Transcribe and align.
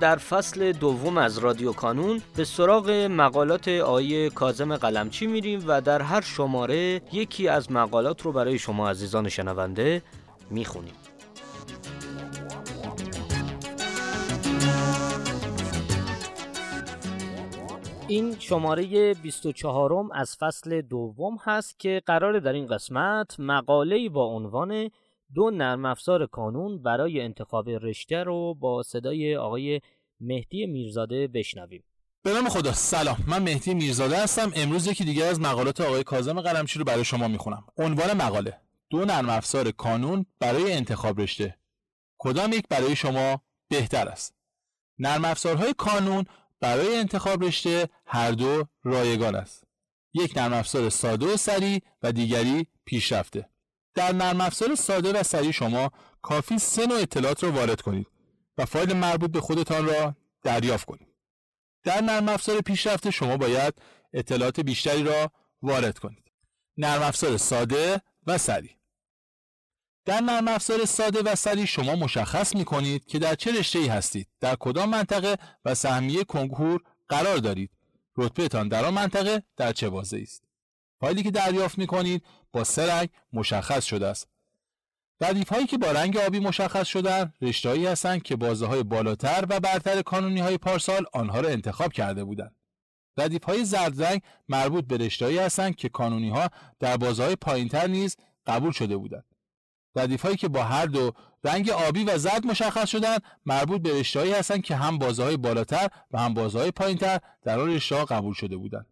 در 0.00 0.16
فصل 0.16 0.72
دوم 0.72 1.18
از 1.18 1.38
رادیو 1.38 1.72
کانون 1.72 2.22
به 2.36 2.44
سراغ 2.44 2.90
مقالات 2.90 3.68
آیه 3.68 4.30
کازم 4.30 4.76
قلمچی 4.76 5.26
میریم 5.26 5.64
و 5.66 5.80
در 5.80 6.02
هر 6.02 6.20
شماره 6.20 7.00
یکی 7.12 7.48
از 7.48 7.72
مقالات 7.72 8.22
رو 8.22 8.32
برای 8.32 8.58
شما 8.58 8.90
عزیزان 8.90 9.28
شنونده 9.28 10.02
می‌خونیم. 10.50 10.94
این 18.08 18.36
شماره 18.38 19.14
24 19.14 20.02
م 20.02 20.10
از 20.12 20.36
فصل 20.36 20.80
دوم 20.80 21.36
هست 21.42 21.78
که 21.78 22.02
قرار 22.06 22.38
در 22.38 22.52
این 22.52 22.66
قسمت 22.66 23.40
مقاله 23.40 24.08
با 24.08 24.24
عنوان 24.24 24.90
دو 25.34 25.50
نرم 25.50 25.84
افزار 25.84 26.26
کانون 26.26 26.82
برای 26.82 27.20
انتخاب 27.20 27.68
رشته 27.68 28.22
رو 28.22 28.54
با 28.54 28.82
صدای 28.82 29.36
آقای 29.36 29.80
مهدی 30.20 30.66
میرزاده 30.66 31.28
بشنویم. 31.28 31.84
به 32.22 32.32
نام 32.32 32.48
خدا 32.48 32.72
سلام. 32.72 33.16
من 33.26 33.42
مهدی 33.42 33.74
میرزاده 33.74 34.22
هستم. 34.22 34.52
امروز 34.56 34.86
یکی 34.86 35.04
دیگه 35.04 35.24
از 35.24 35.40
مقالات 35.40 35.80
آقای 35.80 36.04
کاظم 36.04 36.40
قلمچی 36.40 36.78
رو 36.78 36.84
برای 36.84 37.04
شما 37.04 37.28
می‌خونم. 37.28 37.64
عنوان 37.78 38.12
مقاله 38.12 38.60
دو 38.90 39.04
نرم 39.04 39.28
افزار 39.28 39.70
کانون 39.70 40.26
برای 40.38 40.72
انتخاب 40.72 41.20
رشته. 41.20 41.56
کدام 42.18 42.52
یک 42.52 42.64
برای 42.68 42.96
شما 42.96 43.42
بهتر 43.68 44.08
است؟ 44.08 44.34
نرم 44.98 45.24
افزارهای 45.24 45.74
کانون 45.78 46.24
برای 46.60 46.96
انتخاب 46.96 47.44
رشته 47.44 47.88
هر 48.06 48.30
دو 48.30 48.64
رایگان 48.82 49.34
است. 49.34 49.64
یک 50.14 50.36
نرم 50.36 50.52
افزار 50.52 50.88
ساده 50.88 51.34
و 51.34 51.36
سریع 51.36 51.82
و 52.02 52.12
دیگری 52.12 52.66
پیشرفته. 52.84 53.48
در 53.96 54.12
نرم 54.12 54.40
افزار 54.40 54.74
ساده 54.74 55.12
و 55.12 55.22
سریع 55.22 55.50
شما 55.50 55.90
کافی 56.22 56.58
سه 56.58 56.86
نوع 56.86 57.00
اطلاعات 57.00 57.44
رو 57.44 57.50
وارد 57.50 57.80
کنید 57.80 58.06
و 58.58 58.64
فایل 58.64 58.92
مربوط 58.92 59.30
به 59.30 59.40
خودتان 59.40 59.86
را 59.86 60.16
دریافت 60.42 60.86
کنید. 60.86 61.08
در 61.84 62.00
نرم 62.00 62.28
افزار 62.28 62.60
پیشرفته 62.60 63.10
شما 63.10 63.36
باید 63.36 63.74
اطلاعات 64.12 64.60
بیشتری 64.60 65.02
را 65.02 65.30
وارد 65.62 65.98
کنید. 65.98 66.24
نرم 66.76 67.02
افزار 67.02 67.36
ساده 67.36 68.00
و 68.26 68.38
سریع 68.38 68.76
در 70.04 70.20
نرم 70.20 70.48
افزار 70.48 70.84
ساده 70.84 71.22
و 71.22 71.34
سریع 71.34 71.64
شما 71.64 71.96
مشخص 71.96 72.54
می 72.54 72.64
کنید 72.64 73.04
که 73.04 73.18
در 73.18 73.34
چه 73.34 73.58
رشته 73.58 73.78
ای 73.78 73.86
هستید، 73.86 74.28
در 74.40 74.56
کدام 74.56 74.88
منطقه 74.88 75.36
و 75.64 75.74
سهمیه 75.74 76.24
کنکور 76.24 76.82
قرار 77.08 77.36
دارید. 77.36 77.70
رتبهتان 78.16 78.68
در 78.68 78.84
آن 78.84 78.94
منطقه 78.94 79.42
در 79.56 79.72
چه 79.72 79.88
بازه 79.88 80.18
است. 80.22 80.42
فایلی 81.00 81.22
که 81.22 81.30
دریافت 81.30 81.78
می 81.78 81.86
کنید 81.86 82.22
با 82.56 82.64
سه 82.64 82.92
رنگ 82.92 83.08
مشخص 83.32 83.84
شده 83.84 84.06
است 84.06 84.28
ردیف 85.20 85.48
هایی 85.48 85.66
که 85.66 85.78
با 85.78 85.92
رنگ 85.92 86.16
آبی 86.16 86.40
مشخص 86.40 86.86
شدن 86.86 87.32
رشتهایی 87.42 87.86
هستند 87.86 88.22
که 88.22 88.36
بازه 88.36 88.66
های 88.66 88.82
بالاتر 88.82 89.44
و 89.48 89.60
برتر 89.60 90.02
کانونی 90.02 90.40
های 90.40 90.58
پارسال 90.58 91.06
آنها 91.12 91.40
را 91.40 91.48
انتخاب 91.48 91.92
کرده 91.92 92.24
بودند. 92.24 92.56
ردیف 93.16 93.44
های 93.44 93.64
زرد 93.64 94.02
رنگ 94.02 94.22
مربوط 94.48 94.84
به 94.84 94.96
رشتهایی 94.96 95.38
هستند 95.38 95.76
که 95.76 95.88
کانونی 95.88 96.30
ها 96.30 96.48
در 96.78 96.96
بازه 96.96 97.24
های 97.24 97.36
پایینتر 97.36 97.86
نیز 97.86 98.16
قبول 98.46 98.72
شده 98.72 98.96
بودند. 98.96 99.24
ردیف 99.96 100.22
هایی 100.22 100.36
که 100.36 100.48
با 100.48 100.64
هر 100.64 100.86
دو 100.86 101.12
رنگ 101.44 101.70
آبی 101.70 102.04
و 102.04 102.18
زرد 102.18 102.46
مشخص 102.46 102.88
شدن 102.88 103.16
مربوط 103.46 103.82
به 103.82 104.00
رشتهایی 104.00 104.32
هستند 104.32 104.62
که 104.62 104.76
هم 104.76 104.98
بازه 104.98 105.24
های 105.24 105.36
بالاتر 105.36 105.88
و 106.10 106.18
هم 106.18 106.34
بازه 106.34 106.58
های 106.58 106.70
پایینتر 106.70 107.18
در 107.42 107.60
آن 107.60 107.70
رشته 107.70 108.04
قبول 108.04 108.34
شده 108.34 108.56
بودند. 108.56 108.86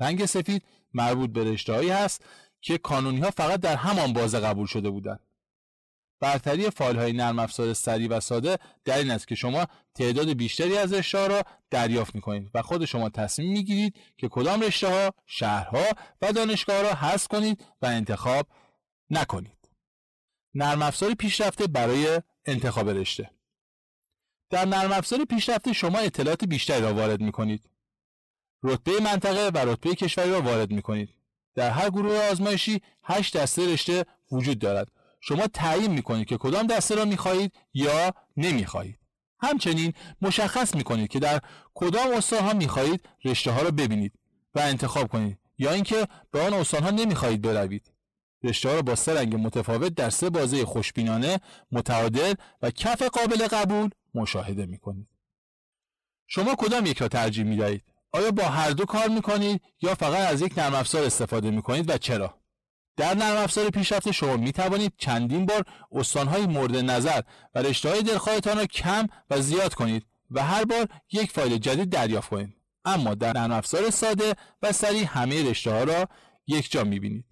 رنگ 0.00 0.26
سفید 0.26 0.62
مربوط 0.94 1.30
به 1.30 1.44
رشتهایی 1.44 1.90
هست 1.90 2.24
که 2.60 2.78
کانونی 2.78 3.20
ها 3.20 3.30
فقط 3.30 3.60
در 3.60 3.76
همان 3.76 4.12
بازه 4.12 4.40
قبول 4.40 4.66
شده 4.66 4.90
بودند. 4.90 5.20
برتری 6.20 6.70
فایل 6.70 6.96
های 6.96 7.12
نرم 7.12 7.38
افزار 7.38 7.72
سریع 7.72 8.08
و 8.08 8.20
ساده 8.20 8.58
در 8.84 8.98
این 8.98 9.10
است 9.10 9.28
که 9.28 9.34
شما 9.34 9.66
تعداد 9.94 10.32
بیشتری 10.32 10.78
از 10.78 10.92
رشته 10.92 11.28
را 11.28 11.42
دریافت 11.70 12.14
می 12.14 12.20
کنید 12.20 12.50
و 12.54 12.62
خود 12.62 12.84
شما 12.84 13.08
تصمیم 13.08 13.52
می 13.52 13.64
گیرید 13.64 13.96
که 14.16 14.28
کدام 14.28 14.60
رشته 14.60 14.88
ها، 14.88 15.10
شهرها 15.26 15.84
و 16.22 16.32
دانشگاه 16.32 16.82
را 16.82 16.94
حذف 16.94 17.28
کنید 17.28 17.64
و 17.82 17.86
انتخاب 17.86 18.46
نکنید. 19.10 19.68
نرم 20.54 20.82
افزار 20.82 21.14
پیشرفته 21.14 21.66
برای 21.66 22.22
انتخاب 22.46 22.88
رشته 22.88 23.30
در 24.50 24.64
نرم 24.64 24.92
افزار 24.92 25.24
پیشرفته 25.24 25.72
شما 25.72 25.98
اطلاعات 25.98 26.44
بیشتری 26.44 26.80
را 26.80 26.94
وارد 26.94 27.20
می 27.20 27.32
کنید. 27.32 27.70
رتبه 28.62 29.00
منطقه 29.00 29.48
و 29.48 29.58
رتبه 29.58 29.94
کشوری 29.94 30.30
را 30.30 30.42
وارد 30.42 30.70
می 30.70 30.82
کنید. 30.82 31.19
در 31.60 31.70
هر 31.70 31.90
گروه 31.90 32.18
آزمایشی 32.30 32.80
8 33.04 33.36
دسته 33.36 33.72
رشته 33.72 34.04
وجود 34.32 34.58
دارد. 34.58 34.88
شما 35.20 35.46
تعیین 35.46 35.90
می‌کنید 35.90 36.26
که 36.26 36.36
کدام 36.36 36.66
دسته 36.66 36.94
را 36.94 37.04
می‌خواهید 37.04 37.52
یا 37.74 38.12
نمی‌خواهید. 38.36 38.98
همچنین 39.40 39.92
مشخص 40.22 40.74
می‌کنید 40.74 41.08
که 41.10 41.18
در 41.18 41.40
کدام 41.74 42.12
استان 42.12 42.44
ها 42.44 42.52
می‌خواهید 42.52 43.08
رشته 43.24 43.50
ها 43.50 43.62
را 43.62 43.70
ببینید 43.70 44.12
و 44.54 44.60
انتخاب 44.60 45.08
کنید 45.08 45.38
یا 45.58 45.72
اینکه 45.72 46.06
به 46.30 46.40
آن 46.40 46.54
استان 46.54 46.82
ها 46.82 46.90
نمی‌خواهید 46.90 47.42
بروید. 47.42 47.92
رشته 48.44 48.68
ها 48.68 48.74
را 48.74 48.82
با 48.82 48.94
سه 48.94 49.14
رنگ 49.14 49.34
متفاوت 49.34 49.94
در 49.94 50.10
سه 50.10 50.30
بازه 50.30 50.64
خوشبینانه 50.64 51.40
متعادل 51.72 52.34
و 52.62 52.70
کف 52.70 53.02
قابل 53.02 53.48
قبول 53.48 53.90
مشاهده 54.14 54.66
می‌کنید. 54.66 55.08
شما 56.26 56.54
کدام 56.54 56.86
یک 56.86 56.98
را 56.98 57.08
ترجیح 57.08 57.44
می‌دهید؟ 57.44 57.84
آیا 58.12 58.30
با 58.30 58.42
هر 58.42 58.70
دو 58.70 58.84
کار 58.84 59.08
می‌کنید 59.08 59.62
یا 59.80 59.94
فقط 59.94 60.32
از 60.32 60.42
یک 60.42 60.58
نرم 60.58 60.74
افزار 60.74 61.04
استفاده 61.04 61.50
می‌کنید 61.50 61.90
و 61.90 61.98
چرا؟ 61.98 62.40
در 62.96 63.14
نرم 63.14 63.36
افزار 63.36 63.70
پیشرفته 63.70 64.12
شما 64.12 64.36
می 64.36 64.52
توانید 64.52 64.92
چندین 64.98 65.46
بار 65.46 65.64
استانهای 65.92 66.46
مورد 66.46 66.76
نظر 66.76 67.20
و 67.54 67.62
رشته 67.62 67.90
های 67.90 68.02
دلخواهتان 68.02 68.56
را 68.58 68.66
کم 68.66 69.06
و 69.30 69.40
زیاد 69.40 69.74
کنید 69.74 70.06
و 70.30 70.44
هر 70.44 70.64
بار 70.64 70.88
یک 71.12 71.30
فایل 71.30 71.58
جدید 71.58 71.90
دریافت 71.90 72.30
کنید. 72.30 72.56
اما 72.84 73.14
در 73.14 73.32
نرم 73.32 73.52
افزار 73.52 73.90
ساده 73.90 74.34
و 74.62 74.72
سریع 74.72 75.04
همه 75.04 75.50
رشته 75.50 75.70
ها 75.70 75.84
را 75.84 76.08
یک 76.46 76.70
جا 76.70 76.84
می 76.84 77.00
بینید 77.00 77.24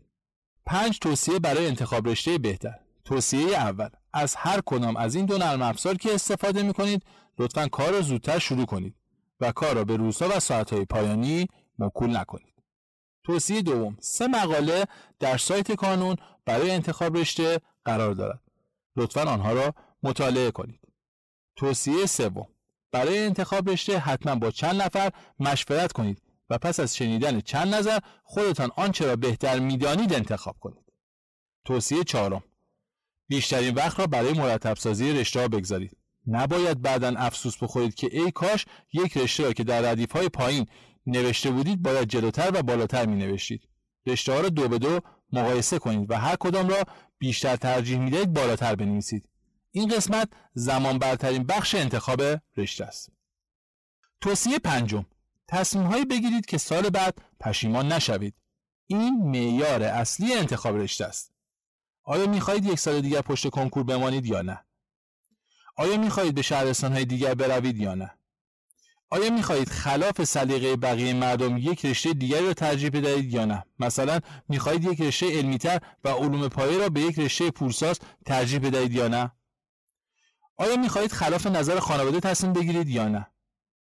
پنج 0.66 0.98
توصیه 0.98 1.38
برای 1.38 1.66
انتخاب 1.66 2.08
رشته 2.08 2.38
بهتر. 2.38 2.74
توصیه 3.04 3.56
اول. 3.56 3.88
از 4.12 4.34
هر 4.34 4.60
کدام 4.66 4.96
از 4.96 5.14
این 5.14 5.26
دو 5.26 5.38
نرم 5.38 5.62
افزار 5.62 5.94
که 5.94 6.14
استفاده 6.14 6.62
می 6.62 6.72
کنید 6.72 7.02
لطفا 7.38 7.68
کار 7.68 7.92
را 7.92 8.00
زودتر 8.00 8.38
شروع 8.38 8.66
کنید. 8.66 8.94
و 9.40 9.52
کار 9.52 9.74
را 9.74 9.84
به 9.84 9.96
روزها 9.96 10.36
و 10.36 10.40
ساعتهای 10.40 10.84
پایانی 10.84 11.48
موکول 11.78 12.16
نکنید. 12.16 12.54
توصیه 13.24 13.62
دوم 13.62 13.96
سه 14.00 14.26
مقاله 14.26 14.84
در 15.18 15.36
سایت 15.36 15.72
کانون 15.72 16.16
برای 16.44 16.70
انتخاب 16.70 17.16
رشته 17.16 17.60
قرار 17.84 18.14
دارد. 18.14 18.40
لطفا 18.96 19.22
آنها 19.22 19.52
را 19.52 19.74
مطالعه 20.02 20.50
کنید. 20.50 20.80
توصیه 21.56 22.06
سوم 22.06 22.48
برای 22.92 23.18
انتخاب 23.18 23.70
رشته 23.70 23.98
حتما 23.98 24.34
با 24.34 24.50
چند 24.50 24.82
نفر 24.82 25.10
مشورت 25.40 25.92
کنید 25.92 26.22
و 26.50 26.58
پس 26.58 26.80
از 26.80 26.96
شنیدن 26.96 27.40
چند 27.40 27.74
نظر 27.74 27.98
خودتان 28.24 28.70
آنچه 28.76 29.06
را 29.06 29.16
بهتر 29.16 29.58
می‌دانید 29.58 30.12
انتخاب 30.12 30.56
کنید. 30.60 30.92
توصیه 31.64 32.04
چهارم 32.04 32.42
بیشترین 33.28 33.74
وقت 33.74 34.00
را 34.00 34.06
برای 34.06 34.32
مرتب 34.32 34.76
سازی 34.76 35.12
رشته 35.12 35.40
ها 35.40 35.48
بگذارید. 35.48 35.96
نباید 36.28 36.82
بعدا 36.82 37.14
افسوس 37.16 37.56
بخورید 37.56 37.94
که 37.94 38.08
ای 38.12 38.30
کاش 38.30 38.66
یک 38.92 39.16
رشته 39.16 39.42
را 39.42 39.52
که 39.52 39.64
در 39.64 39.80
ردیف 39.80 40.12
های 40.12 40.28
پایین 40.28 40.66
نوشته 41.06 41.50
بودید 41.50 41.82
باید 41.82 42.08
جلوتر 42.08 42.50
و 42.54 42.62
بالاتر 42.62 43.06
می 43.06 43.16
نوشتید. 43.16 43.68
رشته 44.06 44.32
ها 44.32 44.40
را 44.40 44.48
دو 44.48 44.68
به 44.68 44.78
دو 44.78 45.00
مقایسه 45.32 45.78
کنید 45.78 46.10
و 46.10 46.14
هر 46.14 46.36
کدام 46.36 46.68
را 46.68 46.84
بیشتر 47.18 47.56
ترجیح 47.56 47.98
می 47.98 48.10
دهید 48.10 48.32
بالاتر 48.32 48.74
بنویسید. 48.74 49.28
این 49.70 49.88
قسمت 49.88 50.28
زمان 50.54 50.98
برترین 50.98 51.44
بخش 51.44 51.74
انتخاب 51.74 52.22
رشته 52.56 52.84
است. 52.84 53.12
توصیه 54.20 54.58
پنجم 54.58 55.06
تصمیم 55.48 55.86
هایی 55.86 56.04
بگیرید 56.04 56.46
که 56.46 56.58
سال 56.58 56.90
بعد 56.90 57.18
پشیمان 57.40 57.92
نشوید. 57.92 58.34
این 58.86 59.30
معیار 59.30 59.82
اصلی 59.82 60.32
انتخاب 60.32 60.76
رشته 60.76 61.04
است. 61.04 61.32
آیا 62.02 62.26
می 62.26 62.40
خواهید 62.40 62.64
یک 62.64 62.78
سال 62.78 63.00
دیگر 63.00 63.20
پشت 63.20 63.48
کنکور 63.48 63.84
بمانید 63.84 64.26
یا 64.26 64.42
نه؟ 64.42 64.64
آیا 65.78 65.96
می 65.96 66.10
خواهید 66.10 66.34
به 66.34 66.42
شهرستان 66.42 66.92
های 66.92 67.04
دیگر 67.04 67.34
بروید 67.34 67.76
یا 67.76 67.94
نه؟ 67.94 68.10
آیا 69.10 69.30
می‌خواهید 69.30 69.68
خلاف 69.68 70.24
سلیقه 70.24 70.76
بقیه 70.76 71.14
مردم 71.14 71.56
یک 71.56 71.84
رشته 71.86 72.12
دیگری 72.12 72.46
را 72.46 72.54
ترجیح 72.54 72.90
بدهید 72.90 73.34
یا 73.34 73.44
نه؟ 73.44 73.64
مثلا 73.78 74.20
می‌خواهید 74.48 74.84
یک 74.84 75.00
رشته 75.00 75.38
علمیتر 75.38 75.80
و 76.04 76.08
علوم 76.08 76.48
پایه 76.48 76.78
را 76.78 76.88
به 76.88 77.00
یک 77.00 77.18
رشته 77.18 77.50
پورساز 77.50 78.00
ترجیح 78.26 78.58
بدهید 78.58 78.92
یا 78.92 79.08
نه؟ 79.08 79.32
آیا 80.56 80.76
می‌خواهید 80.76 81.12
خلاف 81.12 81.46
نظر 81.46 81.78
خانواده 81.78 82.20
تصمیم 82.20 82.52
بگیرید 82.52 82.88
یا 82.88 83.08
نه؟ 83.08 83.26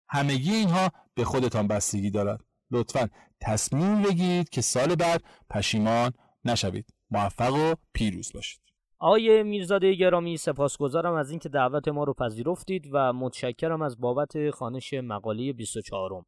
همگی 0.10 0.54
اینها 0.56 0.92
به 1.14 1.26
خودتان 1.26 1.68
بستگی 1.68 2.12
دارد. 2.12 2.40
لطفا 2.72 3.10
تصمیم 3.42 4.02
بگیرید 4.02 4.50
که 4.50 4.62
سال 4.62 4.96
بعد 4.96 5.24
پشیمان 5.50 6.14
نشوید. 6.46 6.94
موفق 7.12 7.54
و 7.54 7.74
پیروز 7.94 8.32
باشید. 8.34 8.69
آقای 9.02 9.44
میرزاده 9.44 9.94
گرامی 9.94 10.38
سپاسگزارم 10.38 11.14
از 11.14 11.30
اینکه 11.30 11.50
دعوت 11.50 11.88
ما 11.88 12.04
رو 12.04 12.14
پذیرفتید 12.14 12.90
و 12.92 13.14
متشکرم 13.14 13.82
از 13.82 14.00
بابت 14.00 14.50
خانش 14.50 14.94
مقاله 14.94 15.54
24 15.54 16.14
م. 16.14 16.26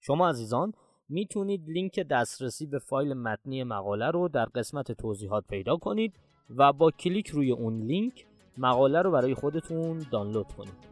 شما 0.00 0.28
عزیزان 0.28 0.72
می‌تونید 1.08 1.68
لینک 1.68 2.00
دسترسی 2.00 2.66
به 2.66 2.78
فایل 2.78 3.14
متنی 3.14 3.64
مقاله 3.64 4.10
رو 4.10 4.28
در 4.28 4.44
قسمت 4.44 4.92
توضیحات 4.92 5.44
پیدا 5.48 5.76
کنید 5.76 6.14
و 6.56 6.72
با 6.72 6.90
کلیک 6.90 7.28
روی 7.28 7.50
اون 7.50 7.82
لینک 7.82 8.26
مقاله 8.58 9.02
رو 9.02 9.10
برای 9.10 9.34
خودتون 9.34 10.06
دانلود 10.12 10.52
کنید 10.52 10.91